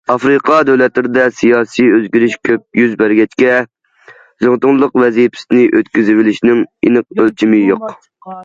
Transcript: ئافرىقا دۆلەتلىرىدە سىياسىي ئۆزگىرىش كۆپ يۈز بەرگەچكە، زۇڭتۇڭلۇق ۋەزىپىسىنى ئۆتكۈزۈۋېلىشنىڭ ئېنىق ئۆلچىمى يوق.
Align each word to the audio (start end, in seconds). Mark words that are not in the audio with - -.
ئافرىقا 0.11 0.55
دۆلەتلىرىدە 0.67 1.25
سىياسىي 1.41 1.91
ئۆزگىرىش 1.97 2.37
كۆپ 2.49 2.81
يۈز 2.81 2.95
بەرگەچكە، 3.03 3.59
زۇڭتۇڭلۇق 4.47 4.99
ۋەزىپىسىنى 5.05 5.63
ئۆتكۈزۈۋېلىشنىڭ 5.81 6.65
ئېنىق 6.89 7.21
ئۆلچىمى 7.23 7.65
يوق. 7.73 7.89